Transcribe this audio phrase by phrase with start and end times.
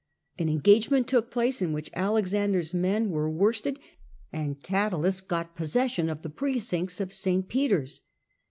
[0.39, 3.77] An engagement took place in ^^^^^ which Alexander's men were worsted,
[4.33, 7.47] and of Rome Cadalus got possession of the precincts of St.
[7.47, 8.01] Peter's.